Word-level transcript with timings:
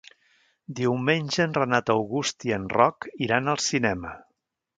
Diumenge 0.77 1.37
en 1.45 1.53
Renat 1.57 1.91
August 1.97 2.47
i 2.49 2.55
en 2.59 2.65
Roc 2.77 3.09
iran 3.27 3.53
al 3.55 3.63
cinema. 3.67 4.17